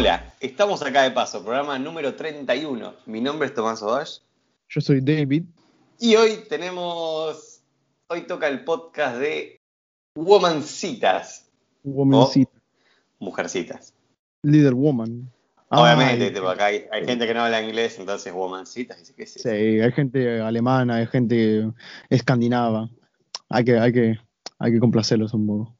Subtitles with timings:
[0.00, 2.94] Hola, estamos acá de paso, programa número 31.
[3.06, 4.20] Mi nombre es Tomás Odash.
[4.68, 5.42] Yo soy David.
[5.98, 7.64] Y hoy tenemos.
[8.06, 9.60] Hoy toca el podcast de
[10.14, 11.50] Womancitas.
[11.82, 12.62] Womancitas.
[13.18, 13.92] Mujercitas.
[14.44, 15.32] Leader Woman.
[15.70, 19.00] Obviamente, Ay, tipo, acá hay, hay gente que no habla inglés, entonces Womancitas.
[19.00, 19.48] Dice, ¿qué es eso?
[19.48, 21.72] Sí, hay gente alemana, hay gente
[22.08, 22.88] escandinava.
[23.48, 24.16] Hay que, hay que,
[24.60, 25.77] hay que complacerlos un poco.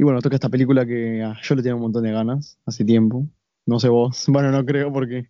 [0.00, 2.86] Y bueno, toca esta película que ah, yo le tenía un montón de ganas hace
[2.86, 3.26] tiempo.
[3.66, 4.24] No sé vos.
[4.28, 5.28] Bueno, no creo porque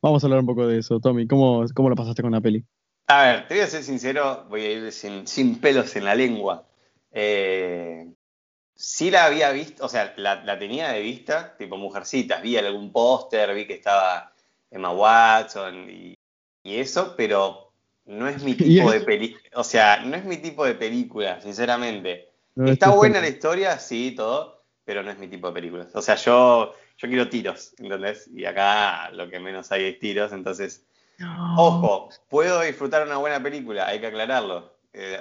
[0.00, 1.00] vamos a hablar un poco de eso.
[1.00, 2.64] Tommy, ¿cómo, cómo lo pasaste con la peli?
[3.08, 6.14] A ver, te voy a ser sincero, voy a ir sin, sin pelos en la
[6.14, 6.66] lengua.
[7.12, 8.10] Eh,
[8.74, 12.92] sí la había visto, o sea, la, la tenía de vista, tipo Mujercitas, vi algún
[12.92, 14.32] póster, vi que estaba
[14.70, 16.14] Emma Watson y,
[16.62, 17.70] y eso, pero
[18.06, 21.38] no es mi ¿Y tipo de película, o sea, no es mi tipo de película,
[21.42, 22.30] sinceramente.
[22.56, 25.88] No, Está buena la historia, sí, todo, pero no es mi tipo de películas.
[25.94, 28.28] O sea, yo, yo quiero tiros, ¿entendés?
[28.34, 30.84] Y acá lo que menos hay es tiros, entonces
[31.56, 34.72] Ojo, puedo disfrutar una buena película, hay que aclararlo.
[34.92, 35.18] Eh,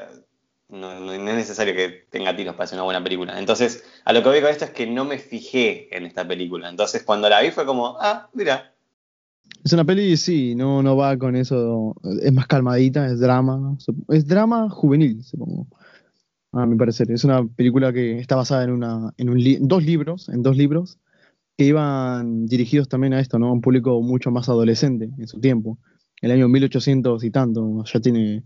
[0.69, 3.37] no, no- no es necesario que tenga tiros para hacer una buena película.
[3.39, 6.69] Entonces, a lo que voy con esto es que no me fijé en esta película.
[6.69, 8.73] Entonces, cuando la vi fue como, ah, mira.
[9.63, 11.95] Es una peli, sí, no, no va con eso.
[12.21, 13.77] Es más calmadita, es drama.
[14.09, 15.67] Es drama juvenil, supongo.
[16.55, 17.11] A mi parecer.
[17.11, 20.55] Es una película que está basada en, una, en un li- dos libros, en dos
[20.55, 20.97] libros,
[21.57, 23.47] que iban dirigidos también a esto, ¿no?
[23.47, 25.77] A un público mucho más adolescente en su tiempo.
[26.21, 27.83] El año 1800 y tanto.
[27.83, 28.43] Ya tiene,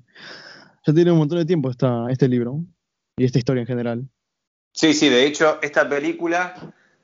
[0.87, 2.63] ya tiene un montón de tiempo esta, este libro
[3.17, 4.09] y esta historia en general.
[4.73, 6.55] Sí, sí, de hecho, esta película,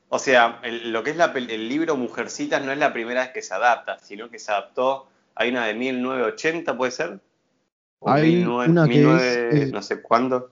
[0.09, 3.29] o sea, el- lo que es la el libro Mujercitas no es la primera vez
[3.31, 7.19] que se adapta, sino que se adaptó, hay una de 1980, ¿puede ser?
[7.99, 10.51] O Hay 19 una que es, 19 eh, no sé cuándo.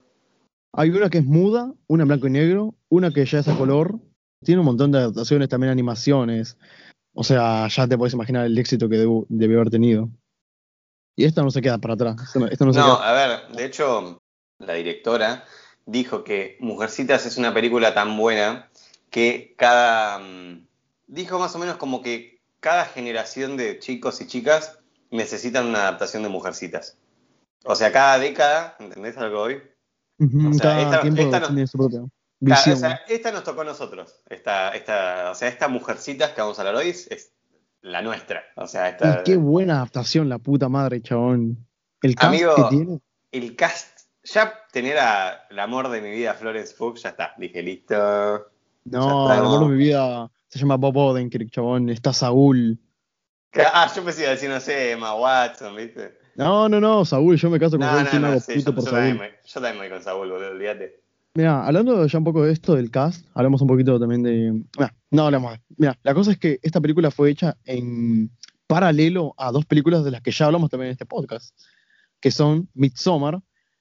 [0.75, 3.55] Hay una que es muda, una en blanco y negro, una que ya es a
[3.57, 3.99] color.
[4.43, 6.57] Tiene un montón de adaptaciones, también animaciones.
[7.13, 10.09] O sea, ya te puedes imaginar el éxito que debió haber tenido.
[11.15, 12.15] Y esta no se queda para atrás.
[12.23, 14.19] Esta no, esta no se No, queda- a ver, de hecho,
[14.59, 15.45] la directora
[15.85, 18.69] dijo que Mujercitas es una película tan buena
[19.11, 20.19] que cada.
[20.19, 20.67] mm,
[21.05, 24.79] Dijo más o menos como que cada generación de chicos y chicas
[25.11, 26.97] necesitan una adaptación de Mujercitas.
[27.65, 29.31] O sea, cada década, ¿entendés a lo
[30.19, 32.09] o sea, cada esta- tiempo esta no- tiene su propia Cada-
[32.39, 32.75] visión.
[32.75, 34.21] o sea, esta nos tocó a nosotros.
[34.29, 37.31] Esta, esta, o sea, esta Mujercitas que vamos a hablar hoy es, es
[37.81, 38.43] la nuestra.
[38.55, 39.19] O sea, esta.
[39.21, 41.57] y qué buena adaptación, la puta madre, chabón.
[42.01, 42.99] El cast Amigo, que tiene.
[43.31, 47.33] el cast, ya tener a el amor de mi vida, Florence Pugh, ya está.
[47.37, 47.95] Dije, listo.
[48.85, 51.89] No, el amor de mi vida se llama Bob Odenkirk, chabón.
[51.89, 52.77] Está Saúl.
[53.55, 56.17] Ah, yo pensé iba a decir, no sé, Emma Watson, ¿viste?
[56.35, 57.35] No, no, no, Saúl.
[57.37, 58.03] Yo me caso con No, Saúl.
[58.05, 58.99] no, sí, no, hago sí, puto yo, por yo Saúl.
[59.01, 60.99] también me, yo también me voy con Saúl, boludo, olvídate.
[61.35, 64.51] Mira, hablando ya un poco de esto del cast, hablamos un poquito también de.
[64.77, 65.57] Mira, no hablamos.
[65.77, 68.29] Mira, la cosa es que esta película fue hecha en
[68.67, 71.55] paralelo a dos películas de las que ya hablamos también en este podcast,
[72.19, 73.39] que son Midsommar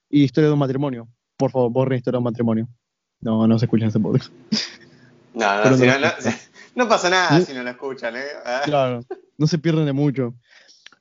[0.08, 1.08] y Historia de un matrimonio.
[1.36, 2.68] Por favor, borren Historia de un matrimonio.
[3.20, 4.30] No, no se escuchan ese podcast.
[5.34, 6.08] No, no, si no no,
[6.74, 7.44] no, pasa nada No.
[7.46, 8.20] si no lo escuchan, ¿eh?
[8.66, 9.02] Claro,
[9.38, 10.34] no se pierden de mucho.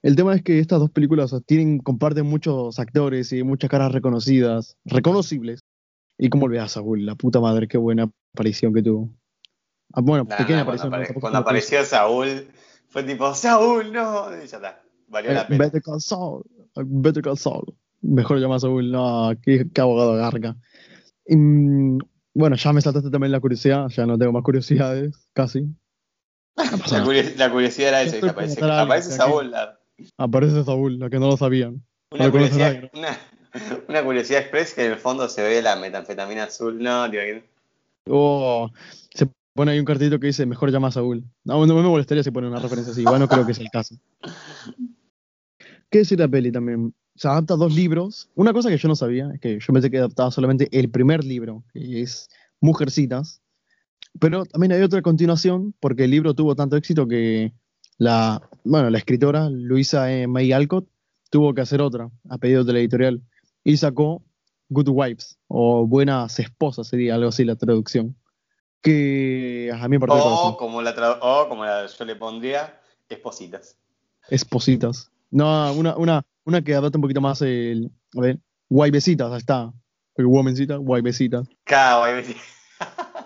[0.03, 4.77] El tema es que estas dos películas tienen, comparten muchos actores y muchas caras reconocidas,
[4.85, 5.59] reconocibles.
[6.17, 9.09] Y cómo olvidás a Saúl, la puta madre, qué buena aparición que tuvo.
[9.93, 11.19] Ah, bueno, No, pequeña cuando, aparición.
[11.19, 12.47] cuando una apareció Saúl,
[12.89, 15.63] fue tipo, Saúl, no, y ya está, valió la Eh, pena.
[15.65, 16.43] Better Call Saul.
[16.75, 17.73] eh, Better Call Saul.
[18.01, 18.91] Mejor llamar a Saúl.
[18.91, 20.55] No, qué, qué abogado garga.
[21.27, 21.99] Y, mm,
[22.33, 23.87] bueno, ya me saltaste también la curiosidad.
[23.89, 25.61] Ya no tengo más curiosidades, casi.
[26.57, 29.51] No La, la curiosidad era esa, aparece, aparece Saúl.
[29.51, 29.77] la-
[30.17, 31.83] Aparece Saúl, la que no lo sabían.
[32.11, 33.17] Una curiosidad, una,
[33.87, 36.81] una curiosidad express que en el fondo se ve la metanfetamina azul.
[36.81, 37.21] No, tío,
[38.07, 38.69] Oh,
[39.13, 41.23] se pone ahí un cartelito que dice mejor llama a Saúl.
[41.43, 43.03] No, no me molestaría si pone una referencia así.
[43.03, 43.95] Bueno, creo que es el caso.
[45.89, 46.93] ¿Qué decir de la peli también?
[47.15, 48.29] Se adapta a dos libros.
[48.35, 51.23] Una cosa que yo no sabía es que yo pensé que adaptaba solamente el primer
[51.23, 52.29] libro, que es
[52.61, 53.41] Mujercitas.
[54.19, 57.53] Pero también hay otra continuación, porque el libro tuvo tanto éxito que
[58.01, 60.25] la, bueno, la escritora Luisa E.
[60.25, 60.87] May Alcott
[61.29, 63.21] tuvo que hacer otra a pedido de la editorial
[63.63, 64.23] y sacó
[64.69, 68.15] Good Wives o Buenas Esposas, sería algo así la traducción.
[68.81, 70.55] Que a mí me partió el O corazón.
[70.57, 73.77] como, la tra- o como la- yo le pondría, espositas.
[74.29, 75.11] Espositas.
[75.29, 77.91] No, una, una, una que adapta un poquito más el.
[78.17, 78.39] A ver,
[78.69, 79.71] guaybecitas, ahí está.
[80.15, 81.47] El womancita, guaybecitas.
[81.65, 82.35] Cada guay,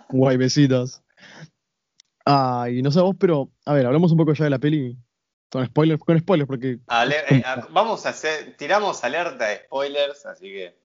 [0.10, 1.02] Guaybecitas.
[2.26, 3.52] Ah, y no sé vos, pero.
[3.66, 4.98] A ver, hablamos un poco ya de la peli.
[5.52, 6.80] Con spoilers, con spoilers, porque.
[6.88, 10.76] Ale- eh, a- vamos a hacer, tiramos alerta de spoilers, así que.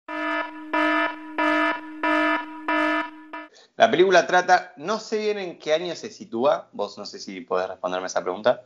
[3.77, 7.41] La película trata, no sé bien en qué año se sitúa, vos no sé si
[7.41, 8.63] podés responderme esa pregunta.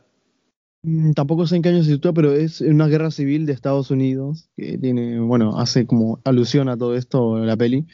[0.83, 3.89] Mm, Tampoco sé en qué año se sitúa, pero es una guerra civil de Estados
[3.91, 7.85] Unidos que tiene, bueno, hace como alusión a todo esto la peli.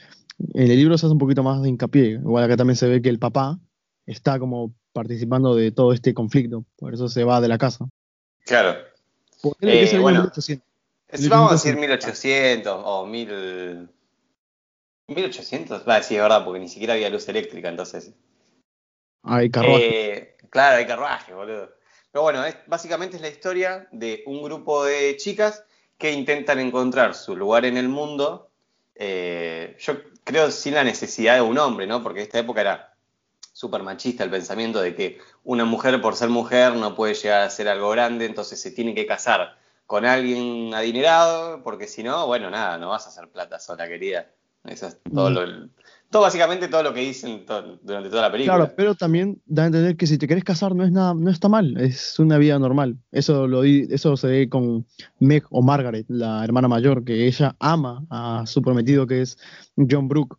[0.56, 3.02] En el libro se hace un poquito más de hincapié, igual acá también se ve
[3.04, 3.60] que el papá
[4.06, 7.88] está como participando de todo este conflicto, por eso se va de la casa.
[8.46, 8.78] Claro.
[9.62, 10.20] Eh, es bueno.
[10.20, 10.68] 1800.
[11.08, 13.90] Es- vamos a decir 1800 o 1000...
[15.08, 18.14] 1800, va, sí, es verdad, porque ni siquiera había luz eléctrica, entonces...
[19.24, 20.18] Hay carruaje.
[20.18, 21.70] Eh, claro, hay carruaje, boludo.
[22.12, 25.64] Pero bueno, es, básicamente es la historia de un grupo de chicas
[25.98, 28.50] que intentan encontrar su lugar en el mundo.
[28.96, 29.94] eh, yo
[30.24, 32.02] creo sin la necesidad de un hombre, ¿no?
[32.04, 32.91] Porque esta época era
[33.62, 37.50] súper machista el pensamiento de que una mujer por ser mujer no puede llegar a
[37.52, 39.56] ser algo grande, entonces se tiene que casar
[39.86, 44.26] con alguien adinerado, porque si no, bueno, nada, no vas a hacer plata sola, querida.
[44.66, 45.34] Eso es todo Mm.
[45.34, 45.70] lo...
[46.10, 48.58] Todo básicamente todo lo que dicen to- durante toda la película.
[48.58, 51.30] Claro, pero también da a entender que si te querés casar no es nada, no
[51.32, 52.98] está mal, es una vida normal.
[53.14, 54.86] Eso lo eso se ve con
[55.20, 59.38] Meg o Margaret, la hermana mayor, que ella ama a su prometido que es
[59.90, 60.36] John Brooke.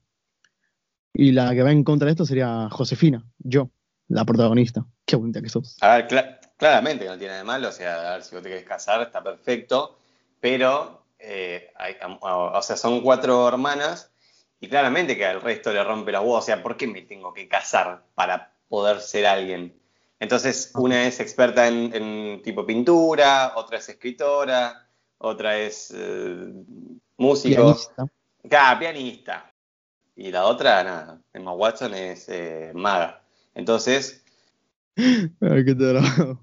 [1.14, 3.70] Y la que va en contra de esto sería Josefina, yo,
[4.08, 4.86] la protagonista.
[5.04, 5.76] Qué bonita que sos.
[5.80, 8.42] A ver, cla- claramente no tiene nada de malo, o sea, a ver, si vos
[8.42, 9.98] te querés casar, está perfecto,
[10.40, 14.12] pero, eh, hay- o sea, son cuatro hermanas
[14.60, 17.34] y claramente que al resto le rompe las huevos, o sea, ¿por qué me tengo
[17.34, 19.78] que casar para poder ser alguien?
[20.18, 24.88] Entonces, una es experta en, en tipo pintura, otra es escritora,
[25.18, 26.52] otra es eh,
[27.16, 28.06] músico, Pianista.
[28.52, 29.51] Ah, pianista.
[30.16, 33.22] Y la otra, nada, Emma Watson es eh, maga.
[33.54, 34.22] Entonces,
[34.96, 36.40] Ay, qué tarado.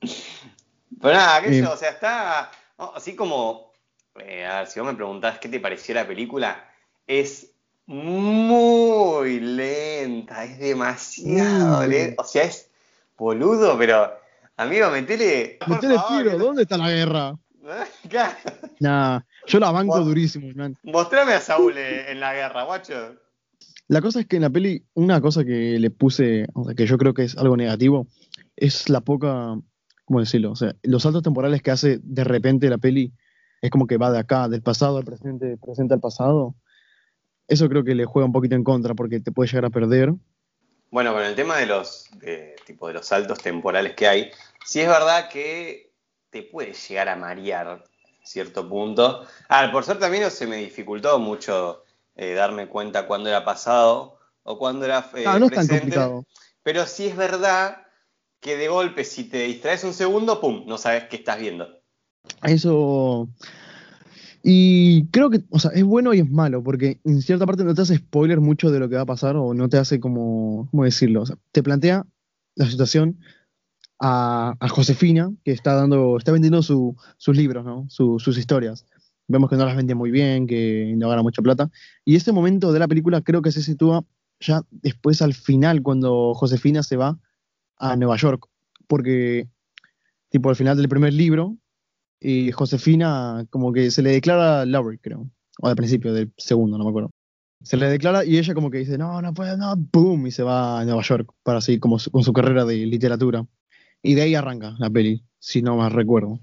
[1.00, 1.62] Pero nada, qué sé Eh.
[1.62, 2.92] yo, o sea, está ¿no?
[2.94, 3.72] así como,
[4.20, 6.64] eh, a ver, si vos me preguntás qué te pareció la película,
[7.06, 7.50] es
[7.86, 11.90] muy lenta, es demasiado Mm.
[11.90, 12.70] lenta, o sea, es
[13.18, 14.12] boludo, pero
[14.56, 15.56] amigo, metele...
[15.60, 17.36] por Metele favor, tiro, ¿dónde está la guerra?
[18.08, 18.36] Claro.
[18.80, 20.76] Nah, yo la banco durísimo, man.
[20.82, 23.16] Mostrame a Saúl eh, en la guerra, guacho.
[23.88, 26.86] La cosa es que en la peli, una cosa que le puse, o sea, que
[26.86, 28.06] yo creo que es algo negativo,
[28.56, 29.58] es la poca,
[30.04, 30.52] ¿cómo decirlo?
[30.52, 33.12] O sea, los saltos temporales que hace de repente la peli,
[33.60, 36.54] es como que va de acá, del pasado al presente, del presente al pasado.
[37.48, 40.14] Eso creo que le juega un poquito en contra porque te puede llegar a perder.
[40.90, 44.30] Bueno, con el tema de los, de, tipo, de los saltos temporales que hay,
[44.64, 45.92] sí es verdad que
[46.30, 47.84] te puede llegar a marear
[48.24, 49.24] cierto punto.
[49.48, 51.84] Ah, por suerte también se me dificultó mucho
[52.14, 55.80] eh, darme cuenta cuándo era pasado o cuándo era eh, Ah, no es tan presente.
[55.80, 56.26] complicado.
[56.62, 57.78] Pero sí es verdad
[58.40, 60.64] que de golpe, si te distraes un segundo, ¡pum!
[60.66, 61.68] No sabes qué estás viendo.
[62.42, 63.28] Eso.
[64.42, 67.74] Y creo que, o sea, es bueno y es malo, porque en cierta parte no
[67.74, 70.68] te hace spoiler mucho de lo que va a pasar, o no te hace como,
[70.70, 71.22] ¿cómo decirlo?
[71.22, 72.04] O sea, te plantea
[72.56, 73.20] la situación
[74.04, 77.86] a, Josefina, que está dando, está vendiendo su- sus libros, ¿no?
[77.88, 78.84] Su- sus historias.
[79.28, 81.70] Vemos que no las vende muy bien, que no gana mucha plata.
[82.04, 84.04] Y este momento de la película creo que se sitúa
[84.40, 87.16] ya después al final, cuando Josefina se va
[87.78, 88.48] a Nueva York.
[88.88, 89.48] Porque,
[90.30, 91.56] tipo, al final del primer libro,
[92.20, 95.30] y Josefina como que se le declara Laurie, creo.
[95.60, 97.10] O al principio del segundo, no me acuerdo.
[97.62, 100.42] Se le declara y ella como que dice, no, no puedo, no, boom, y se
[100.42, 103.46] va a Nueva York para seguir como con su carrera de literatura.
[104.02, 106.38] Y de ahí arranca la peli, si no más recuerdo.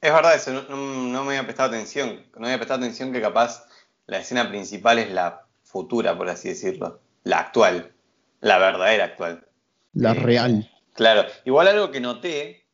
[0.00, 0.76] Es verdad eso, no, no-
[1.08, 2.24] no me había prestado atención.
[2.38, 3.66] No había prestado atención que capaz
[4.06, 7.00] la escena principal es la futura, por así decirlo.
[7.22, 7.92] La actual.
[8.40, 9.46] La verdadera actual.
[9.92, 10.70] La Eh, real.
[10.94, 11.28] Claro.
[11.44, 12.66] Igual algo que noté,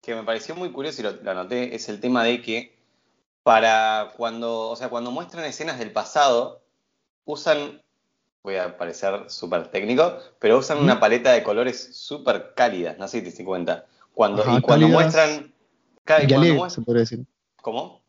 [0.00, 2.78] que me pareció muy curioso y lo, lo anoté, es el tema de que
[3.42, 6.62] para cuando, o sea, cuando muestran escenas del pasado,
[7.24, 7.82] usan,
[8.42, 13.18] voy a parecer súper técnico, pero usan una paleta de colores súper cálidas, no sé
[13.18, 13.86] si te diste cuenta.
[14.14, 15.52] Cuando, Ajá, y cuando muestran...
[16.04, 17.24] claro, y Y cuando alegres, muestran- se podría decir.
[17.62, 18.02] ¿Cómo?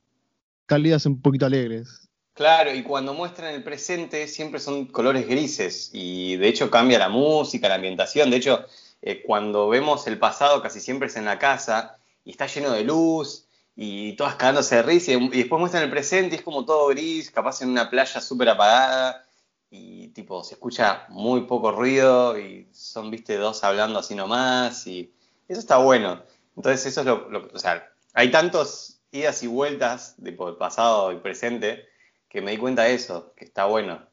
[0.66, 2.08] Cálidas un poquito alegres.
[2.34, 7.10] Claro, y cuando muestran el presente siempre son colores grises y de hecho cambia la
[7.10, 8.30] música, la ambientación.
[8.32, 8.66] De hecho,
[9.02, 12.84] eh, cuando vemos el pasado casi siempre es en la casa y está lleno de
[12.86, 16.66] luz y todas cagándose de risa y, y después muestran el presente y es como
[16.66, 19.26] todo gris, capaz en una playa súper apagada
[19.72, 25.14] y tipo se escucha muy poco ruido y son, viste, dos hablando así nomás y
[25.48, 26.24] eso está bueno.
[26.58, 31.12] Entonces eso es lo, lo- o sea, hay tantos idas y vueltas de por pasado
[31.14, 31.86] y presente
[32.30, 34.08] que me di cuenta de eso, que está bueno.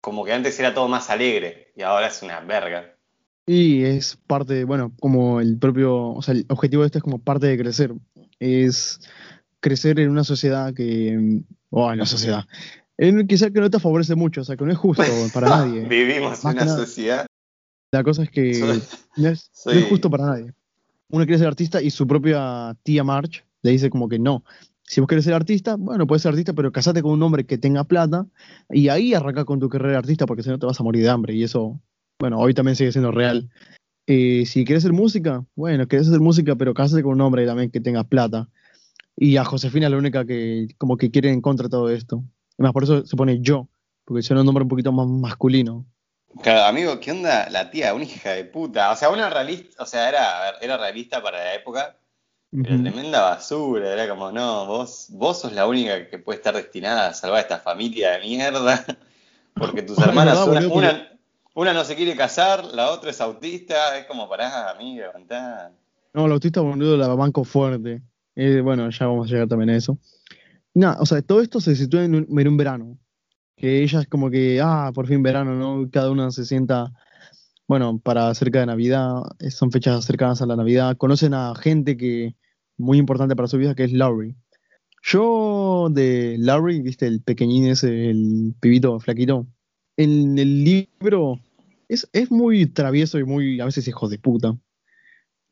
[0.00, 2.94] Como que antes era todo más alegre y ahora es una verga.
[3.46, 7.18] Y es parte, bueno, como el propio, o sea, el objetivo de esto es como
[7.18, 7.92] parte de crecer.
[8.38, 9.00] Es
[9.60, 12.44] crecer en una sociedad que, o en la sociedad,
[12.98, 15.02] En quizá que no te favorece mucho, o sea, que no es justo
[15.32, 15.82] para nadie.
[15.82, 17.26] Vivimos en una sociedad.
[17.92, 18.50] La cosa es que
[19.16, 19.50] no, es,
[19.88, 20.52] justo para nadie.
[21.10, 24.44] Uno quiere ser artista y su propia tía March le dice como que no.
[24.82, 27.56] Si vos querés ser artista, bueno, puedes ser artista, pero casate con un hombre que
[27.56, 28.26] tenga plata
[28.70, 31.02] y ahí arranca con tu carrera de artista porque si no te vas a morir
[31.02, 31.34] de hambre.
[31.34, 31.80] Y eso,
[32.18, 33.48] bueno, hoy también sigue siendo real.
[34.06, 37.70] Eh, si quieres hacer música, bueno, quieres hacer música, pero cásate con un hombre también
[37.70, 38.48] que tenga plata.
[39.14, 42.24] Y a Josefina es la única que como que quiere en contra de todo esto.
[42.58, 43.68] Además, por eso se pone yo,
[44.04, 45.86] porque es un nombre un poquito más masculino.
[46.42, 47.94] Claro, amigo, ¿qué onda la tía?
[47.94, 48.90] Una hija de puta.
[48.90, 51.96] O sea, una realista, o sea, era, era realista para la época,
[52.50, 53.92] pero tremenda basura.
[53.92, 57.42] Era como, no, vos, vos sos la única que puede estar destinada a salvar a
[57.42, 58.84] esta familia de mierda.
[59.54, 61.08] Porque tus hermanas, una,
[61.54, 65.72] una no se quiere casar, la otra es autista, es como, pará, amigo, levantá.
[66.12, 68.02] No, el autista, boludo, la banco fuerte.
[68.36, 69.98] Eh, bueno, ya vamos a llegar también a eso.
[70.74, 72.98] Nada, o sea, todo esto se sitúa en un, verano.
[73.56, 75.90] Que ella es como que, ah, por fin verano, ¿no?
[75.90, 76.92] Cada una se sienta,
[77.66, 80.96] bueno, para cerca de Navidad, son fechas cercanas a la Navidad.
[80.96, 82.36] Conocen a gente que,
[82.76, 84.36] muy importante para su vida, que es Laurie.
[85.02, 89.46] Yo de Laurie, viste, el pequeñín ese, el pibito flaquito,
[89.96, 91.40] en el libro
[91.88, 94.56] es, muy travieso y muy, a veces, hijo de puta.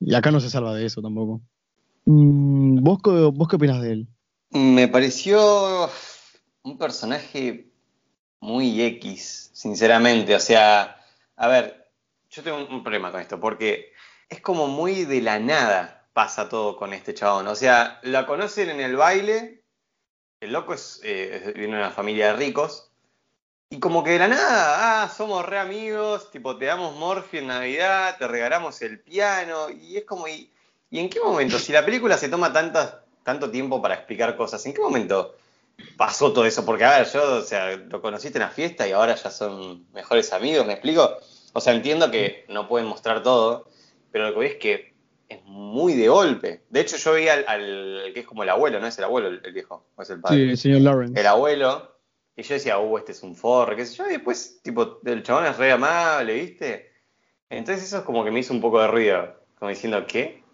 [0.01, 1.43] Y acá no se salva de eso tampoco.
[2.05, 4.09] Mm, ¿Vos, ¿Vos qué opinas de él?
[4.57, 5.91] Me pareció
[6.63, 7.71] un personaje
[8.41, 10.35] muy X, sinceramente.
[10.35, 11.05] O sea,
[11.37, 11.91] a ver,
[12.31, 13.93] yo tengo un problema con esto, porque
[14.31, 17.47] es como muy de la nada pasa todo con este chabón.
[17.49, 19.63] O sea, la conocen en el baile,
[20.41, 22.91] el loco es, eh, viene de una familia de ricos,
[23.69, 27.49] y como que de la nada, ah, somos re amigos, tipo, te damos Morphy en
[27.49, 30.51] Navidad, te regalamos el piano, y es como, ¿y,
[30.91, 31.59] en qué momento?
[31.59, 32.51] Si la película se toma
[33.27, 35.35] tanto tiempo para explicar cosas, ¿en qué momento
[35.97, 36.65] pasó todo eso?
[36.65, 39.85] Porque, a ver, yo, o sea, lo conociste en la fiesta y ahora ya son
[39.93, 41.19] mejores amigos, ¿me explico?
[41.53, 43.67] O sea, entiendo que no pueden mostrar todo,
[44.13, 44.95] pero lo que voy es que
[45.29, 46.63] es muy de golpe.
[46.71, 49.53] De hecho, yo vi al, que es como el abuelo, ¿no es el abuelo el,
[49.53, 49.85] viejo?
[49.97, 50.37] ¿O es el padre?
[50.37, 51.21] Sí, el señor Lawrence.
[51.21, 51.97] El abuelo
[52.37, 54.07] y yo decía, uh, este es un forro, qué sé yo.
[54.07, 56.93] Y después, tipo, el chabón es re amable, ¿viste?
[57.51, 59.35] Entonces eso es como que me hizo un poco de ruido.
[59.59, 60.45] Como diciendo, ¿qué?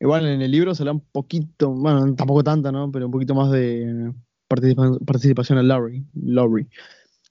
[0.00, 2.90] Igual en el libro se da un poquito, bueno, tampoco tanta, ¿no?
[2.90, 4.12] Pero un poquito más de
[4.48, 6.04] participación a Laurie.
[6.14, 6.68] Laurie.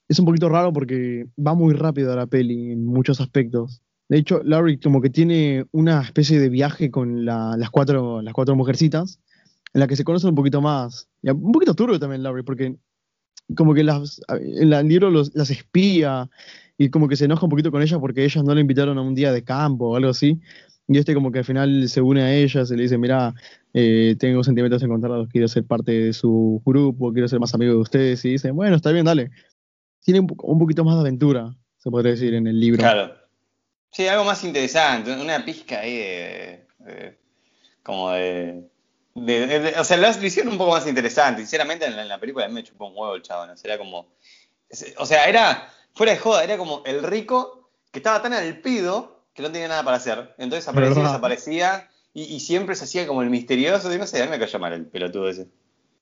[0.08, 3.82] Es un poquito raro porque va muy rápido la peli en muchos aspectos.
[4.10, 8.56] De hecho, Laurie como que tiene una especie de viaje con las, cuatro, las cuatro
[8.56, 9.20] mujercitas,
[9.74, 11.10] en la que se conocen un poquito más.
[11.22, 12.76] Y un poquito turbio también Laurie, porque
[13.56, 16.30] como que las, en el libro las espía
[16.78, 19.02] y como que se enoja un poquito con ellas porque ellas no le invitaron a
[19.02, 20.40] un día de campo o algo así.
[20.88, 23.34] Y este como que al final se une a ellas y le dice, mira,
[23.74, 27.80] eh, tengo sentimientos encontrados, quiero ser parte de su grupo, quiero ser más amigo de
[27.80, 28.24] ustedes.
[28.26, 29.32] Y dice, bueno, está bien, dale.
[30.02, 32.80] Tiene un, un poquito más de aventura, se podría decir, en el libro.
[32.80, 33.16] Claro.
[33.92, 36.64] Sí, algo más interesante, una pizca ahí de
[37.84, 38.70] como de,
[39.78, 41.42] o sea, la hicieron un poco más interesante.
[41.42, 43.54] Sinceramente, en la, película me chupó un huevo el chabón.
[43.64, 44.08] Era como.
[44.98, 45.70] O sea, era.
[45.94, 49.68] Fuera de joda, era como el rico que estaba tan al pido que no tenía
[49.68, 50.34] nada para hacer.
[50.38, 53.94] Entonces aparecía, desaparecía y, siempre se hacía como el misterioso.
[53.94, 55.48] Y no sé, a mí me cayó mal el pelotudo ese.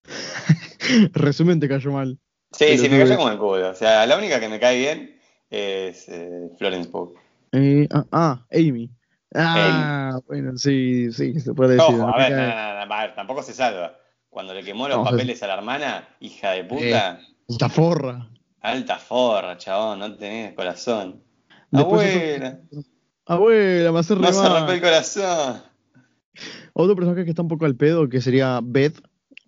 [1.13, 2.17] Resumen, te cayó mal.
[2.51, 3.69] Sí, sí, me cayó como el culo.
[3.69, 5.19] O sea, la única que me cae bien
[5.49, 7.15] es eh, Florence Pugh.
[7.53, 8.89] Eh, ah, ah, Amy.
[9.33, 12.01] Ah, bueno, sí, sí, se puede decir.
[12.01, 13.97] a, ver, tampoco se salva.
[14.29, 17.19] Cuando le quemó los papeles a la hermana, hija de puta.
[17.21, 18.29] Eh, alta forra.
[18.61, 21.23] Alta forra, chabón, no tenés corazón.
[21.71, 22.59] abuela.
[23.25, 25.61] Abuela, me hace se rompe el corazón.
[26.73, 29.01] Otro personaje que está un poco al pedo, que sería Beth,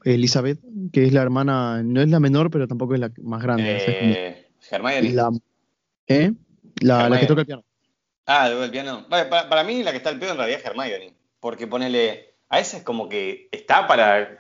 [0.04, 0.60] Elizabeth,
[0.92, 3.78] que es la hermana, no es la menor, pero tampoco es la más grande.
[3.88, 4.48] Eh,
[5.14, 5.32] La,
[6.08, 6.32] ¿Eh?
[6.82, 7.64] La, la que toca el piano.
[8.26, 9.08] Ah, el piano.
[9.10, 11.14] para, mí la que está al pedo en realidad es Hermione.
[11.40, 12.36] Porque ponele.
[12.50, 14.38] A ese es como que está para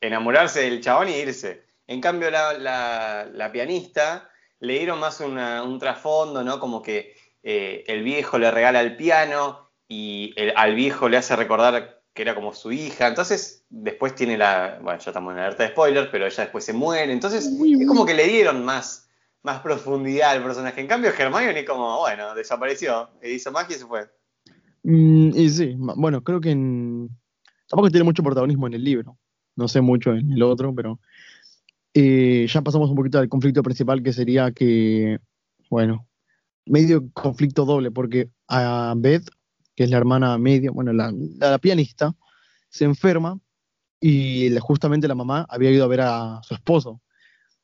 [0.00, 1.64] enamorarse del chabón y irse.
[1.86, 6.58] En cambio, la, pianista le dieron más un trasfondo, ¿no?
[6.58, 7.15] Como que
[7.48, 12.34] eh, el viejo le regala el piano y al viejo le hace recordar que era
[12.34, 13.06] como su hija.
[13.06, 14.80] Entonces, después tiene la.
[14.82, 17.12] Bueno, ya estamos en alerta de spoilers, pero ella después se muere.
[17.12, 19.08] Entonces, es como que le dieron más
[19.44, 20.80] más profundidad al personaje.
[20.80, 24.10] En cambio, Hermione como, bueno, desapareció, e hizo magia y se fue.
[24.82, 27.08] Mm, y sí, bueno, creo que en...
[27.68, 29.16] tampoco tiene mucho protagonismo en el libro.
[29.54, 30.98] No sé mucho en el otro, pero
[31.94, 35.20] eh, ya pasamos un poquito al conflicto principal que sería que,
[35.70, 36.08] bueno,
[36.66, 39.28] medio conflicto doble, porque a Beth,
[39.74, 42.14] que es la hermana media, bueno, la, la pianista,
[42.68, 43.38] se enferma
[44.00, 47.00] y justamente la mamá había ido a ver a su esposo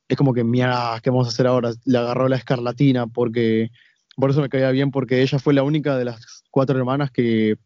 [0.07, 1.71] es como que, mira, ¿qué vamos a hacer ahora?
[1.85, 3.69] Le agarró la escarlatina porque,
[4.15, 7.57] por eso me caía bien, porque ella fue la única de las cuatro hermanas que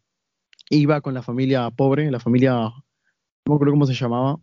[0.70, 4.38] iba con la familia pobre, la familia, no acuerdo cómo se llamaba,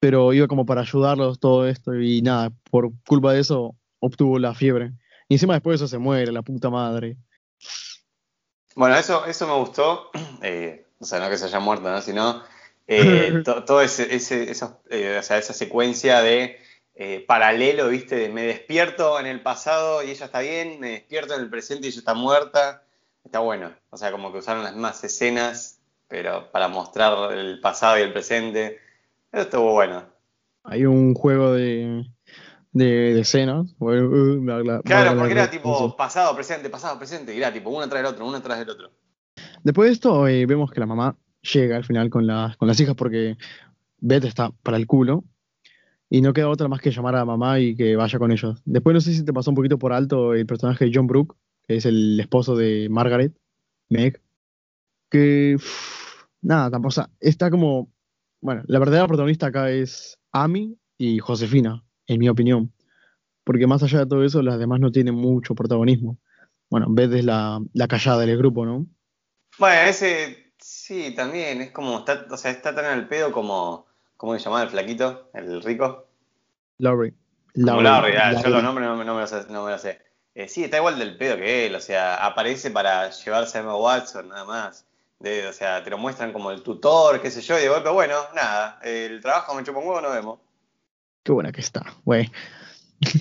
[0.00, 4.54] pero iba como para ayudarlos todo esto y nada, por culpa de eso obtuvo la
[4.54, 4.92] fiebre.
[5.28, 7.16] Y encima después de eso se muere, la puta madre.
[8.74, 10.10] Bueno, eso, eso me gustó,
[10.42, 12.00] eh, o sea, no que se haya muerto, ¿no?
[12.00, 12.42] sino
[12.86, 14.50] eh, todo ese, ese
[14.88, 16.58] eh, o sea, esa secuencia de
[16.94, 18.16] eh, paralelo, ¿viste?
[18.16, 21.86] De me despierto en el pasado y ella está bien, me despierto en el presente
[21.86, 22.82] y ella está muerta.
[23.24, 23.72] Está bueno.
[23.90, 28.12] O sea, como que usaron las mismas escenas, pero para mostrar el pasado y el
[28.12, 28.78] presente.
[29.30, 30.06] Eso estuvo bueno.
[30.64, 32.04] Hay un juego de,
[32.72, 33.74] de, escenas.
[33.78, 34.44] Uh,
[34.84, 37.34] claro, porque era tipo pasado, presente, pasado, presente.
[37.34, 38.90] Y era tipo uno tras el otro, uno tras el otro.
[39.62, 42.78] Después de esto, eh, vemos que la mamá llega al final con las, con las
[42.80, 43.36] hijas porque
[43.98, 45.24] Beth está para el culo
[46.10, 48.60] y no queda otra más que llamar a mamá y que vaya con ellos.
[48.64, 51.36] Después no sé si te pasó un poquito por alto el personaje de John Brooke,
[51.66, 53.36] que es el esposo de Margaret,
[53.88, 54.20] Meg,
[55.10, 55.56] que
[56.40, 57.92] nada, tampoco, o sea, está como,
[58.40, 62.72] bueno, la verdadera protagonista acá es Amy y Josefina, en mi opinión,
[63.44, 66.18] porque más allá de todo eso, las demás no tienen mucho protagonismo.
[66.68, 68.86] Bueno, en vez de la, la callada del grupo, ¿no?
[69.58, 73.88] Bueno, ese sí, también, es como, está, o sea, está tan al pedo como
[74.18, 75.30] ¿Cómo se llamaba el flaquito?
[75.32, 76.08] ¿El rico?
[76.78, 77.14] Lowry.
[77.54, 79.44] Lowry, ah, yo los nombres no, me los sé.
[79.48, 80.00] No me sé.
[80.34, 83.76] Eh, sí, está igual del pedo que él, o sea, aparece para llevarse a Emma
[83.76, 84.84] Watson, nada más.
[85.20, 88.16] o sea, te lo muestran como el tutor, qué sé yo, y de golpe, bueno,
[88.34, 90.40] nada, el trabajo me chupa un huevo, nos vemos.
[91.28, 92.30] Qué buena que está, güey.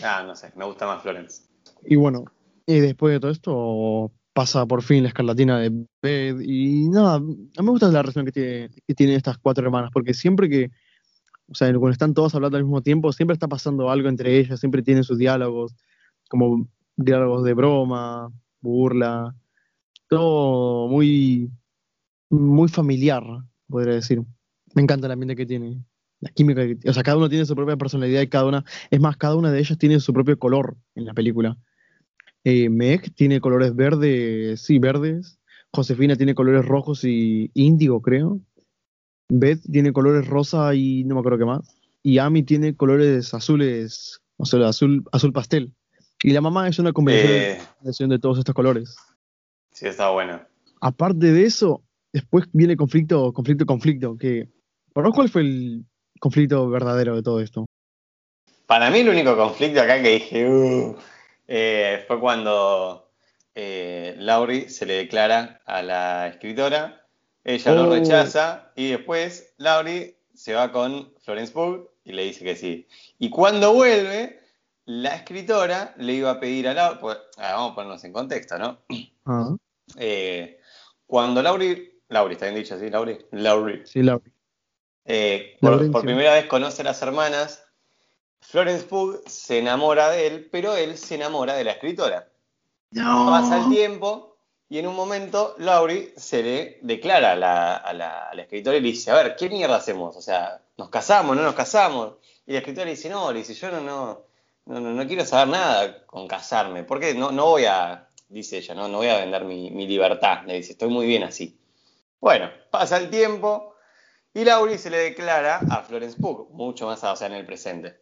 [0.02, 1.44] Ah, no sé, me gusta más Florence.
[1.84, 2.24] Y bueno,
[2.66, 7.20] y después de todo esto, pasa por fin la escarlatina de Beth, y nada, a
[7.20, 10.72] mí me gusta la relación que, tiene, que tienen estas cuatro hermanas, porque siempre que
[11.50, 14.58] o sea, cuando están todos hablando al mismo tiempo, siempre está pasando algo entre ellas,
[14.58, 15.76] siempre tienen sus diálogos,
[16.30, 19.36] como diálogos de broma, burla,
[20.08, 21.52] todo muy,
[22.30, 23.26] muy familiar,
[23.68, 24.24] podría decir.
[24.76, 25.84] Me encanta el ambiente que tiene,
[26.20, 29.18] la química o sea, cada uno tiene su propia personalidad y cada una, es más,
[29.18, 31.58] cada una de ellas tiene su propio color en la película.
[32.44, 35.40] Eh, Meg tiene colores verdes, sí, verdes.
[35.74, 38.40] Josefina tiene colores rojos y índigo, creo.
[39.30, 41.68] Beth tiene colores rosa y no me acuerdo qué más.
[42.02, 45.74] Y Amy tiene colores azules, o sea, azul, azul pastel.
[46.24, 48.20] Y la mamá es una combinación de eh.
[48.20, 48.96] todos estos colores.
[49.72, 50.42] Sí, está bueno.
[50.80, 54.18] Aparte de eso, después viene conflicto, conflicto, conflicto.
[54.18, 54.50] Que,
[54.94, 55.86] ¿Para cuál fue el
[56.20, 57.66] conflicto verdadero de todo esto?
[58.66, 60.96] Para mí el único conflicto acá que dije, uh,
[61.48, 63.10] eh, fue cuando
[63.56, 67.08] eh, Laurie se le declara a la escritora
[67.48, 67.94] ella lo oh.
[67.94, 72.86] rechaza y después Laurie se va con Florence Pugh y le dice que sí.
[73.20, 74.42] Y cuando vuelve,
[74.84, 78.58] la escritora le iba a pedir a Laurie, pues, ah, vamos a ponernos en contexto,
[78.58, 78.80] ¿no?
[79.26, 79.56] Ah.
[79.96, 80.60] Eh,
[81.06, 83.86] cuando Laurie, Laurie, está bien dicho así, Laurie, Laurie.
[83.86, 84.34] Sí, Laurie.
[85.08, 87.64] Eh, por, primera vez conoce a las hermanas,
[88.42, 92.28] Florence Pugh se enamora de él, pero él se enamora de la escritora.
[92.92, 93.28] No.
[93.30, 94.38] Pasa el tiempo
[94.70, 99.16] y en un momento, Laurie se le declara a la, escritora y le dice, a
[99.16, 100.18] ver, ¿qué mierda hacemos?
[100.18, 102.16] O sea, ¿nos casamos, no nos casamos?
[102.46, 104.26] Y la escritora le dice, no, le dice, yo no,
[104.66, 106.84] no, no, quiero saber nada con casarme.
[106.84, 110.44] Porque no, no voy a, dice ella, no, no voy a vender mi, libertad.
[110.46, 111.58] Le dice, estoy muy bien así.
[112.20, 113.74] Bueno, pasa el tiempo
[114.38, 118.00] y Laurie se le declara a Florence Pugh, mucho más, o sea, en el presente.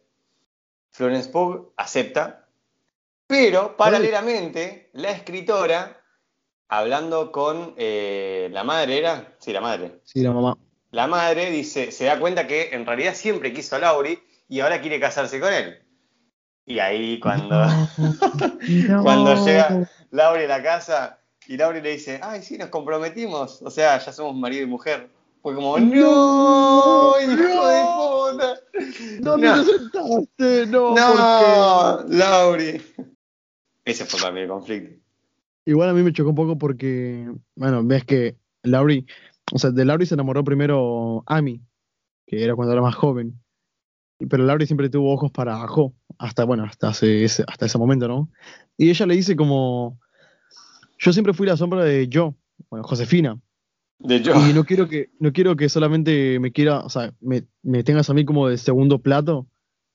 [0.90, 2.46] Florence Pugh acepta,
[3.26, 5.98] pero paralelamente la escritora
[6.68, 9.34] hablando con eh, la madre, ¿era?
[9.38, 10.02] Sí, la madre.
[10.04, 10.58] Sí, la mamá.
[10.90, 14.82] La madre dice, se da cuenta que en realidad siempre quiso a Lauri y ahora
[14.82, 15.82] quiere casarse con él.
[16.66, 17.64] Y ahí cuando,
[19.02, 23.70] cuando llega Lauri a la casa y Lauri le dice, ay, sí, nos comprometimos, o
[23.70, 25.15] sea, ya somos marido y mujer.
[25.46, 28.54] Fue como, no, hijo de puta.
[29.20, 30.92] No, no, sentaste, no.
[30.92, 32.82] No, Lauri.
[33.84, 35.00] Ese fue mí el conflicto.
[35.64, 39.06] Igual a mí me chocó un poco porque, bueno, ves que Laurie,
[39.52, 41.62] o sea, de Laurie se enamoró primero Amy,
[42.26, 43.40] que era cuando era más joven.
[44.28, 48.28] Pero Laurie siempre tuvo ojos para Jo, hasta, bueno, hasta ese, hasta ese momento, ¿no?
[48.76, 50.00] Y ella le dice como,
[50.98, 52.34] yo siempre fui la sombra de yo,
[52.68, 53.40] bueno, Josefina.
[53.98, 54.34] De yo.
[54.48, 58.10] Y no quiero que, no quiero que solamente me quiera, o sea, me, me tengas
[58.10, 59.46] a mí como de segundo plato,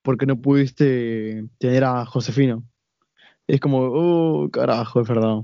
[0.01, 2.61] porque no pudiste tener a Josefina.
[3.47, 5.43] Es como, oh, carajo, es verdad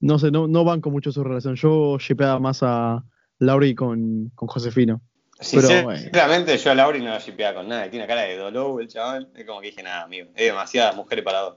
[0.00, 1.56] no sé, no, no banco mucho su relación.
[1.56, 3.04] Yo shipeaba más a
[3.38, 5.00] Laurie con, con Josefina.
[5.38, 7.90] Sinceramente, yo a Lauri no la shipeaba con nada.
[7.90, 9.30] Tiene cara de dolor el chaval.
[9.34, 10.30] Es como que dije, nada, amigo.
[10.34, 11.56] Es demasiada mujer para dos.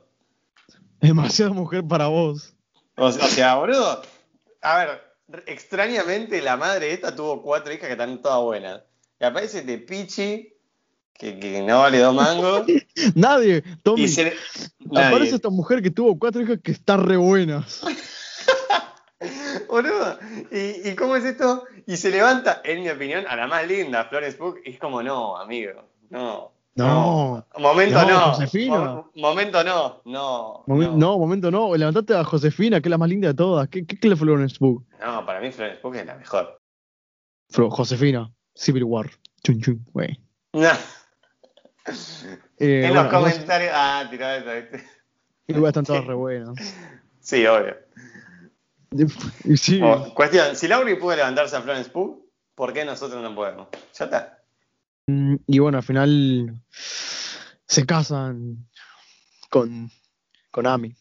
[1.02, 2.54] Demasiada mujer para vos.
[2.98, 4.02] O, sea, boludo.
[4.62, 5.02] A ver,
[5.46, 8.82] extrañamente la madre esta tuvo cuatro hijas que están todas buenas.
[9.20, 10.54] Y aparece de Pichi,
[11.14, 12.66] que, no vale dos mangos.
[13.16, 14.06] Nadie, Tommy.
[14.96, 17.82] Aparece esta mujer que tuvo cuatro hijas que están re buenas.
[19.68, 20.18] Boludo,
[20.52, 21.66] ¿Y, cómo es esto?
[21.86, 25.04] Y se levanta, en mi opinión, a la más linda, Florence Pugh, y es como,
[25.04, 26.54] no, amigo, no.
[26.84, 28.20] No, momento no.
[28.34, 29.04] Josefina.
[29.16, 31.18] momento no, no, no.
[31.18, 31.76] momento no.
[31.76, 33.68] Levantate a Josefina, que es la más linda de todas.
[33.68, 34.84] ¿Qué, qué, es Florence Pugh?
[35.00, 36.60] No, para mí Florence Pugh es la mejor.
[37.52, 39.10] Josefina, Civil War.
[39.44, 40.20] Chun chun, güey.
[40.54, 40.70] No.
[42.62, 43.72] Eh, en los comentarios.
[43.74, 44.86] Ah, tirá eso, ¿viste?
[45.48, 46.56] Están todas re buenas.
[47.20, 47.76] Sí, obvio.
[49.56, 49.80] Sí.
[49.84, 53.68] Oh, cuestión, si Lauri puede levantarse a Florence Pugh, ¿por qué nosotros no podemos?
[53.94, 54.39] Ya está.
[55.10, 56.62] Mm, y bueno, al final
[57.66, 58.68] se casan
[59.50, 59.90] con,
[60.52, 60.96] con Ami.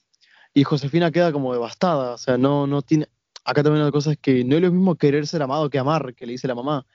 [0.55, 3.09] Y Josefina queda como devastada, o sea, no, no tiene...
[3.45, 6.15] Acá también una cosa es que no es lo mismo querer ser amado que amar,
[6.15, 6.87] que le dice la mamá.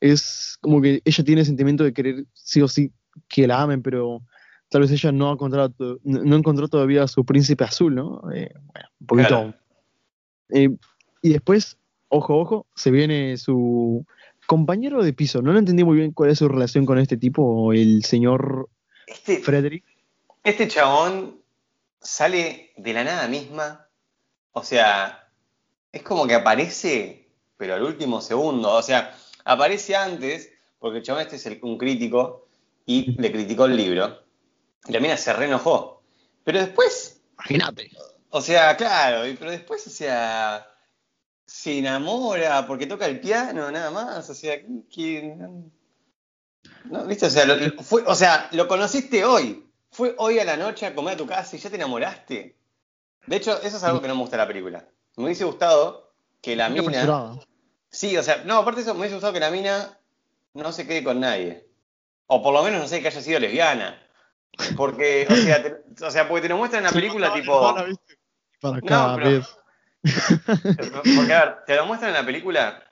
[0.00, 2.92] Es como que ella tiene sentimiento de querer sí o sí
[3.28, 4.22] que la amen, pero
[4.68, 5.72] tal vez ella no ha encontrado,
[6.04, 8.22] no encontró todavía a su príncipe azul, ¿no?
[8.32, 9.54] Eh, bueno, un poquito...
[10.50, 10.68] Eh,
[11.22, 14.04] y después, ojo, ojo, se viene su
[14.46, 15.42] compañero de piso.
[15.42, 18.68] No lo entendí muy bien cuál es su relación con este tipo, el señor
[19.06, 19.84] este, Frederick.
[20.42, 21.40] Este chabón
[22.00, 23.88] sale de la nada misma.
[24.52, 25.28] O sea,
[25.92, 28.72] es como que aparece, pero al último segundo.
[28.72, 32.46] O sea, aparece antes, porque el chabón este es un crítico
[32.86, 34.22] y le criticó el libro.
[34.86, 36.02] Y la mina se reenojó.
[36.44, 37.20] Pero después.
[37.34, 37.90] Imagínate.
[38.30, 40.66] O sea, claro, pero después, o sea,
[41.46, 44.28] se enamora porque toca el piano, nada más.
[44.28, 44.56] O sea,
[44.92, 45.72] ¿quién?
[46.84, 47.04] ¿No?
[47.04, 47.26] ¿Viste?
[47.26, 49.66] O sea, lo, fue, o sea, lo conociste hoy.
[49.90, 52.56] Fue hoy a la noche a comer a tu casa y ya te enamoraste.
[53.26, 54.88] De hecho, eso es algo que no me gusta de la película.
[55.16, 57.38] Me hubiese gustado que la mina.
[57.90, 59.98] Sí, o sea, no, aparte de eso, me hubiese gustado que la mina
[60.52, 61.68] no se quede con nadie.
[62.26, 64.00] O por lo menos no sé que haya sido lesbiana.
[64.76, 67.74] Porque, o sea, o sea, porque te lo muestran en la película, tipo
[68.60, 69.18] para no,
[71.16, 72.82] Porque, a ver, te lo muestran en la película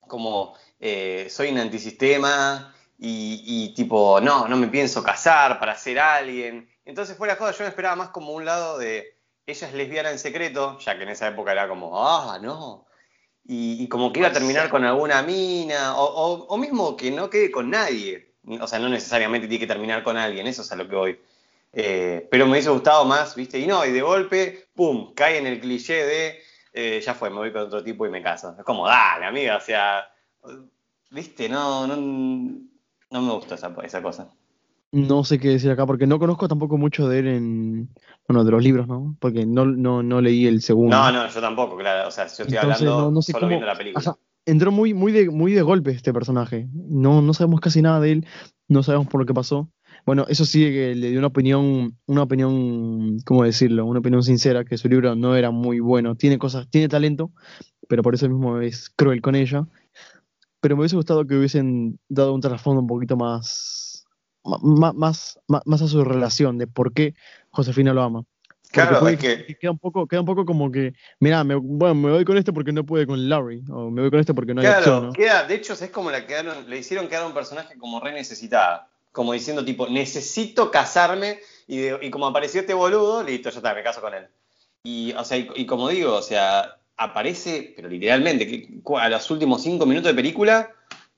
[0.00, 6.68] como eh, soy un antisistema y, tipo, no, no me pienso casar para ser alguien.
[6.84, 10.10] Entonces fuera de joda, yo me esperaba más como un lado de ella es lesbiana
[10.10, 12.86] en secreto, ya que en esa época era como, ah, no.
[13.44, 17.50] Y, como que iba a terminar con alguna mina, o, o mismo que no quede
[17.50, 18.34] con nadie.
[18.60, 21.20] O sea, no necesariamente tiene que terminar con alguien, eso es a lo que voy.
[21.72, 23.58] Eh, pero me hubiese gustado más, ¿viste?
[23.58, 26.38] Y no, y de golpe, pum, cae en el cliché de,
[26.72, 28.54] eh, ya fue, me voy con otro tipo y me caso.
[28.58, 30.04] Es como, dale, amiga, o sea,
[31.10, 31.48] ¿viste?
[31.48, 34.30] No, no, no me gusta esa, esa cosa.
[34.90, 37.88] No sé qué decir acá, porque no conozco tampoco mucho de él en,
[38.26, 39.16] bueno, de los libros, ¿no?
[39.20, 40.96] Porque no, no, no leí el segundo.
[40.96, 44.16] No, no, yo tampoco, claro, o sea, yo estoy hablando solo viendo la película.
[44.46, 46.68] entró muy, muy, de, muy de golpe este personaje.
[46.72, 48.26] No, no sabemos casi nada de él,
[48.66, 49.68] no sabemos por lo que pasó.
[50.04, 53.84] Bueno, eso sí que le dio una opinión, una opinión, ¿cómo decirlo?
[53.84, 56.14] Una opinión sincera, que su libro no era muy bueno.
[56.16, 57.30] Tiene cosas, tiene talento,
[57.88, 59.66] pero por eso mismo es cruel con ella.
[60.60, 64.06] Pero me hubiese gustado que hubiesen dado un trasfondo un poquito más,
[64.44, 67.14] más, más, más, a su relación, de por qué
[67.50, 68.24] Josefina lo ama.
[68.72, 69.56] claro, es que...
[69.60, 72.52] Queda un, poco, queda un poco como que, mira, me, bueno, me voy con este
[72.52, 75.44] porque no puede con Larry, o me voy con este porque no hay claro, Queda,
[75.44, 79.32] de hecho, es como la quedaron, le hicieron quedar un personaje como re necesitada como
[79.32, 84.14] diciendo tipo, necesito casarme y, como apareció este boludo, listo, ya está, me caso con
[84.14, 84.26] él.
[84.82, 89.84] Y, o sea, y, como digo, o sea, aparece, pero literalmente, a los últimos cinco
[89.84, 90.74] minutos de película,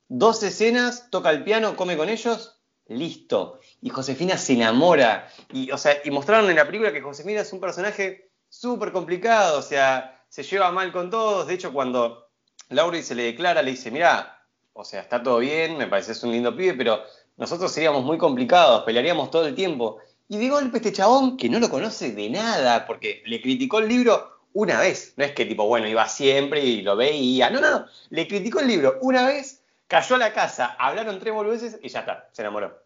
[0.08, 3.60] dos escenas, toca el piano, come con ellos, listo.
[3.80, 5.30] Y Josefina se enamora.
[5.52, 9.58] Y, o sea, y mostraron en la película que Josefina es un personaje súper complicado,
[9.58, 11.46] o sea, se lleva mal con todos.
[11.46, 12.28] De hecho, cuando
[12.68, 16.32] Laura se le declara, le dice, mira, o sea, está todo bien, me parece un
[16.32, 17.02] lindo pibe, pero
[17.40, 19.98] nosotros seríamos muy complicados, pelearíamos todo el tiempo.
[20.28, 23.88] Y de golpe este chabón, que no lo conoce de nada, porque le criticó el
[23.88, 27.70] libro una vez, no es que tipo, bueno, iba siempre y lo veía, no, no,
[27.70, 31.88] no, le criticó el libro una vez, cayó a la casa, hablaron tres veces y
[31.88, 32.78] ya está, se enamoró.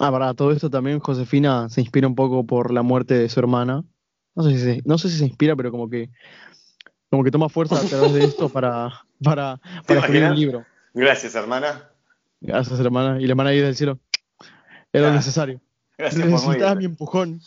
[0.00, 3.40] Ah, para todo esto también Josefina se inspira un poco por la muerte de su
[3.40, 3.84] hermana.
[4.34, 6.10] No sé si se, no sé si se inspira, pero como que
[7.10, 10.66] como que toma fuerza a través de esto para, para, para escribir un libro.
[10.92, 11.90] Gracias, hermana.
[12.46, 13.20] Gracias, hermana.
[13.20, 13.98] Y la hermana ahí del cielo.
[14.92, 15.60] Era necesario.
[15.98, 17.40] Gracias Necesitaba mi empujón.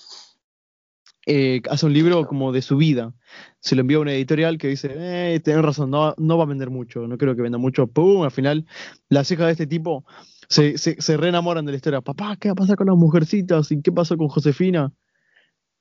[1.25, 3.13] eh, hace un libro como de su vida.
[3.59, 6.47] Se lo envía a una editorial que dice, eh, tenés razón, no, no va a
[6.47, 7.87] vender mucho, no creo que venda mucho.
[7.87, 8.23] ¡Pum!
[8.23, 8.65] Al final,
[9.09, 10.05] las hijas de este tipo
[10.47, 12.01] se, se, se reenamoran de la historia.
[12.01, 13.71] Papá, ¿qué va a pasar con las mujercitas?
[13.71, 14.91] ¿Y qué pasó con Josefina?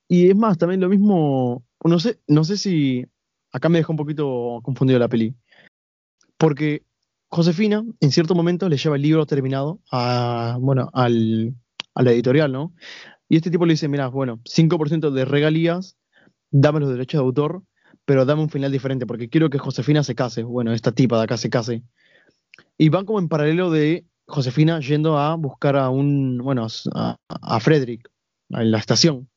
[0.07, 3.05] Y es más, también lo mismo, no sé, no sé si
[3.51, 5.35] acá me dejó un poquito confundido la peli.
[6.37, 6.83] Porque
[7.29, 11.55] Josefina, en cierto momento, le lleva el libro terminado a, bueno, al,
[11.93, 12.73] a la editorial, ¿no?
[13.27, 15.97] Y este tipo le dice, mira, bueno, 5% de regalías,
[16.49, 17.63] dame los derechos de autor,
[18.05, 20.41] pero dame un final diferente, porque quiero que Josefina se case.
[20.41, 21.83] Bueno, esta tipa de acá se case.
[22.77, 26.65] Y van como en paralelo de Josefina yendo a buscar a un, bueno,
[26.95, 28.09] a, a Frederick,
[28.49, 29.29] en la estación.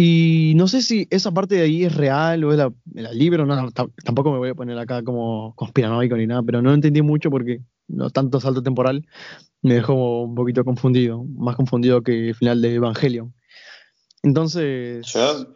[0.00, 3.44] Y no sé si esa parte de ahí es real o es la, el libro,
[3.44, 7.30] no, tampoco me voy a poner acá como conspiranoico ni nada, pero no entendí mucho
[7.30, 9.04] porque no tanto salto temporal
[9.60, 13.34] me dejó un poquito confundido, más confundido que el final de Evangelion.
[14.22, 15.48] Entonces, Yo,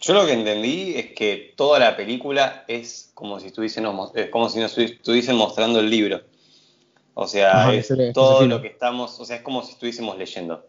[0.00, 4.48] yo lo que entendí es que toda la película es como si estuviesen, es como
[4.48, 6.22] si nos estuviesen mostrando el libro.
[7.12, 10.66] O sea, Ajá, es todo lo que estamos, o sea, es como si estuviésemos leyendo.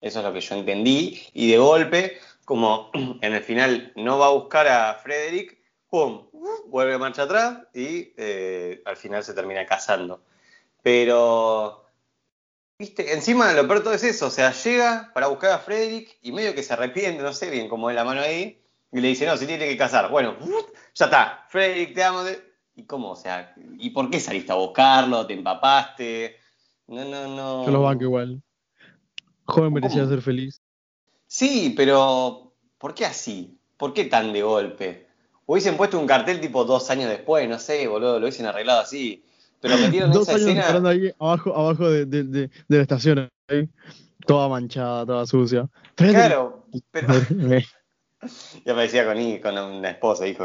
[0.00, 1.20] Eso es lo que yo entendí.
[1.32, 5.58] Y de golpe, como en el final no va a buscar a Frederick,
[5.88, 6.26] ¡pum!
[6.66, 10.22] Vuelve marcha atrás y eh, al final se termina casando.
[10.82, 11.84] Pero,
[12.78, 14.26] viste, encima lo peor todo es eso.
[14.26, 17.68] O sea, llega para buscar a Frederick y medio que se arrepiente, no sé bien
[17.68, 20.10] cómo es la mano ahí, y le dice, no, se tiene que casar.
[20.10, 20.36] Bueno,
[20.94, 21.46] ya está.
[21.48, 22.22] Frederick, te amo.
[22.76, 23.10] ¿Y cómo?
[23.10, 25.26] O sea, ¿y por qué saliste a buscarlo?
[25.26, 26.36] ¿Te empapaste?
[26.86, 27.66] No, no, no.
[27.66, 28.42] yo los banco igual.
[29.48, 30.60] Joven merecía ser feliz.
[31.26, 33.58] Sí, pero ¿por qué así?
[33.76, 35.06] ¿Por qué tan de golpe?
[35.46, 39.24] Hubiesen puesto un cartel tipo dos años después, no sé, boludo, lo hubiesen arreglado así.
[39.60, 40.88] Pero metieron Dos esa años escena.
[40.90, 43.68] ahí abajo, abajo de, de- de- de la estación, ahí,
[44.26, 45.68] toda manchada, toda sucia.
[45.96, 47.06] Claro, pero.
[48.64, 50.44] Ya parecía con, con una esposa, hijo.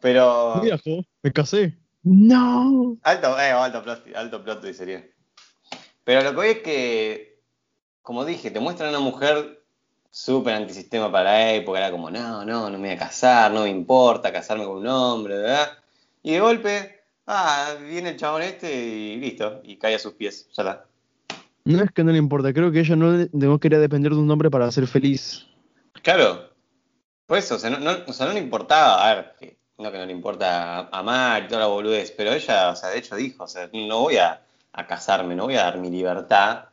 [0.00, 0.60] Pero.
[0.62, 1.76] Mira, jo, me casé.
[2.04, 2.96] No.
[3.02, 5.04] Alto, eh, alto plot, alto plot sería.
[6.04, 7.31] Pero lo que voy es que,
[8.02, 9.62] como dije, te muestran a una mujer
[10.10, 13.62] súper antisistema para la época, era como, no, no, no me voy a casar, no
[13.62, 15.78] me importa casarme con un hombre, ¿verdad?
[16.22, 20.48] Y de golpe, ah, viene el chabón este y listo, y cae a sus pies,
[20.52, 20.84] ya está.
[21.64, 24.50] No es que no le importa, creo que ella no, quería depender de un hombre
[24.50, 25.46] para ser feliz.
[26.02, 26.50] Claro,
[27.26, 29.98] por eso, o sea, no, no, o sea, no le importaba, a ver, no que
[29.98, 33.44] no le importa amar y toda la boludez, pero ella, o sea, de hecho dijo,
[33.44, 36.64] o sea, no voy a, a casarme, no voy a dar mi libertad.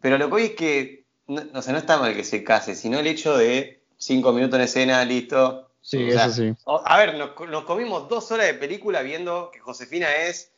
[0.00, 2.74] Pero lo que voy es que, no, o sea, no está mal que se case,
[2.74, 5.70] sino el hecho de cinco minutos en escena, listo.
[5.80, 6.54] Sí, O sea, eso sí.
[6.66, 10.52] A ver, nos, nos comimos dos horas de película viendo que Josefina es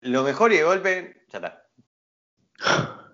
[0.00, 1.64] lo mejor y de golpe, ya está.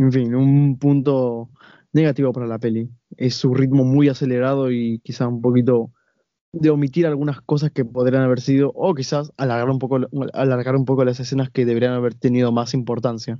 [0.00, 1.50] En fin, un punto
[1.92, 2.88] negativo para la peli.
[3.16, 5.90] Es su ritmo muy acelerado y quizá un poquito
[6.52, 9.98] de omitir algunas cosas que podrían haber sido, o quizás alargar un poco,
[10.32, 13.38] alargar un poco las escenas que deberían haber tenido más importancia.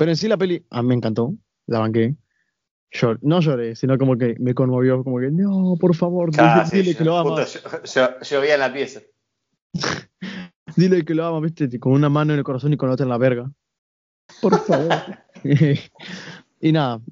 [0.00, 1.34] Pero en sí la peli, a mí me encantó,
[1.66, 2.16] la banqué.
[2.90, 7.04] Llor- no lloré, sino como que me conmovió, como que, no, por favor, dile, que
[7.04, 7.60] lo justo
[7.98, 9.02] ama, yo, en la pieza.
[10.76, 13.04] dile que lo ama, viste, con una mano en el corazón y con la otra
[13.04, 13.52] en la verga.
[14.40, 15.02] Por favor.
[16.62, 17.02] y nada,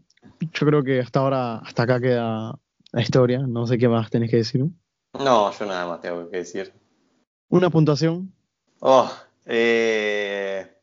[0.40, 2.58] yo creo que hasta ahora, hasta acá queda
[2.92, 4.64] la historia, no sé qué más tenés que decir.
[5.12, 6.72] No, yo nada más tengo que decir.
[7.50, 8.32] Una puntuación,
[8.80, 9.12] Oh,
[9.44, 10.77] eh,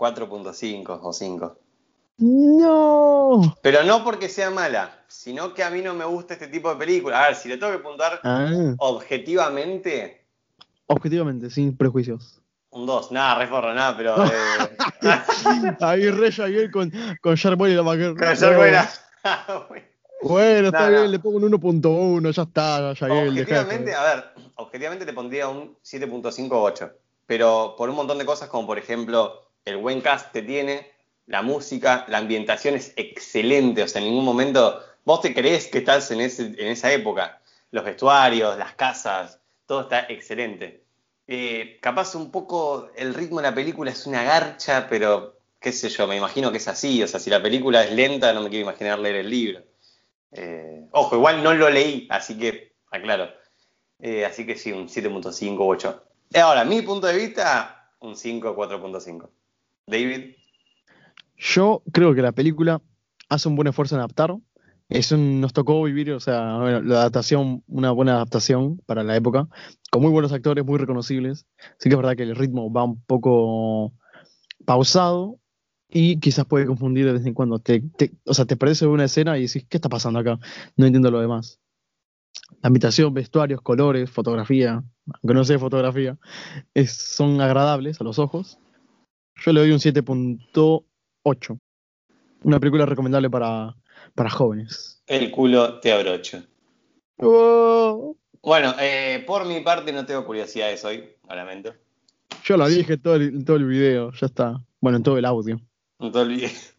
[0.00, 1.58] 4.5 o 5.
[2.18, 3.56] no.
[3.62, 6.76] Pero no porque sea mala, sino que a mí no me gusta este tipo de
[6.76, 7.22] película.
[7.22, 10.26] A ver, si le tengo que puntuar Ah, objetivamente,
[10.86, 12.40] objetivamente, sin prejuicios.
[12.70, 13.12] un 2.
[13.12, 14.14] Nada, reforro, nada, pero.
[15.02, 18.14] Eh, Ahí Rey Javier con, con Sharkboy y la vaquera.
[18.14, 18.90] con Jack Buena.
[20.22, 21.10] Bueno, está No, bien, no.
[21.10, 23.28] le pongo un 1.1, ya está, Javier.
[23.28, 24.24] objetivamente, a ver,
[24.56, 26.92] objetivamente le pondría un 7.58.
[27.26, 30.90] Pero por un montón de cosas, como por ejemplo, el buen cast que tiene,
[31.26, 33.82] la música, la ambientación es excelente.
[33.82, 37.40] O sea, en ningún momento vos te crees que estás en, esa época.
[37.70, 40.82] Los vestuarios, las casas, todo está excelente.
[41.26, 45.88] Eh, capaz un poco el ritmo de la película es una garcha, pero qué sé
[45.88, 47.02] yo, me imagino que es así.
[47.02, 49.62] O sea, si la película es lenta, no me quiero imaginar leer el libro.
[50.32, 53.30] Eh, ojo, igual no lo leí, así que, aclaro.
[54.00, 56.04] Eh, así que sí, un 7.5 u 8.
[56.42, 59.28] Ahora, mi punto de vista, un 5, 4.5.
[59.90, 60.34] David,
[61.36, 62.82] Yo creo que la película
[63.28, 64.36] hace un buen esfuerzo en adaptar.
[64.88, 69.16] Es un- nos tocó vivir, o sea, bueno, la adaptación, una buena adaptación para la
[69.16, 69.48] época,
[69.90, 71.46] con muy buenos actores, muy reconocibles.
[71.78, 73.92] Sí que es verdad que el ritmo va un poco
[74.64, 75.36] pausado,
[75.92, 77.58] Y quizás puede confundir de vez en cuando.
[77.58, 80.38] Te, te- o sea, te una escena y decís, ¿qué está pasando acá?
[80.76, 81.58] No entiendo lo demás.
[82.62, 84.84] La ambientación, vestuarios, colores, fotografía,
[85.22, 86.16] aunque no sé fotografía,
[86.86, 88.58] son agradables a los ojos.
[89.36, 91.58] Yo le doy un 7.8.
[92.42, 93.74] Una película recomendable para,
[94.14, 95.02] para jóvenes.
[95.06, 96.42] El culo te abrocho.
[97.18, 101.74] Oh, Bueno, eh, por mi parte no tengo curiosidades hoy, lamento.
[102.44, 104.64] yo la dije en todo el, en todo el video, ya está.
[104.80, 105.60] Bueno, en todo el audio.
[105.98, 106.74] No te olvides.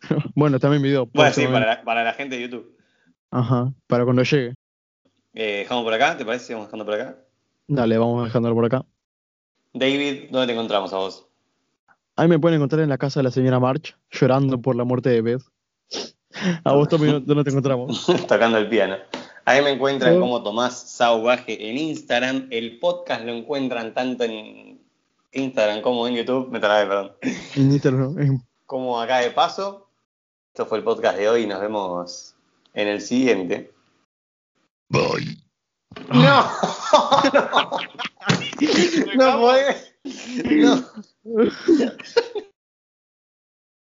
[0.36, 1.06] bueno, también video.
[1.12, 2.76] Bueno, sí, para la, para la gente de YouTube.
[3.32, 4.54] Ajá, para cuando llegue.
[5.34, 6.54] Eh, dejamos por acá, ¿te parece?
[6.54, 7.18] Vamos dejando por acá.
[7.66, 8.84] Dale, vamos dejándolo por acá.
[9.74, 11.25] David, ¿dónde te encontramos a vos?
[12.16, 15.10] Ahí me pueden encontrar en la casa de la señora March, llorando por la muerte
[15.10, 15.42] de Beth.
[16.64, 18.06] A vos, Tommy, ¿dó- ¿dónde te encontramos?
[18.28, 18.96] Tocando el piano.
[19.44, 22.48] Ahí me encuentran como Tomás Sauvaje en Instagram.
[22.50, 24.80] El podcast lo encuentran tanto en
[25.32, 26.50] Instagram como en YouTube.
[26.50, 27.12] Me trabé, perdón.
[27.54, 29.88] En Instagram, Como acá de paso.
[30.52, 32.34] Esto fue el podcast de hoy y nos vemos
[32.74, 33.72] en el siguiente.
[34.88, 35.36] Bye.
[36.12, 36.44] ¡No!
[37.32, 37.70] ¡No!
[39.16, 39.95] ¡No podés!
[40.44, 40.84] ¡No!